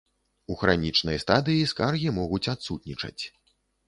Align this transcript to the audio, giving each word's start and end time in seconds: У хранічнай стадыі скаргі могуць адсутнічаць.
У 0.53 0.55
хранічнай 0.61 1.19
стадыі 1.23 1.67
скаргі 1.73 2.13
могуць 2.15 2.49
адсутнічаць. 2.55 3.23